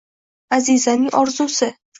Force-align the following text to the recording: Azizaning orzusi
Azizaning 0.57 1.15
orzusi 1.23 1.73